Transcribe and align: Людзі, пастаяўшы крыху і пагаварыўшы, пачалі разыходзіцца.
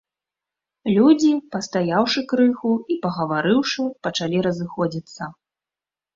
Людзі, 0.95 1.29
пастаяўшы 1.55 2.23
крыху 2.31 2.71
і 2.95 2.99
пагаварыўшы, 3.05 3.87
пачалі 4.09 4.37
разыходзіцца. 4.51 5.23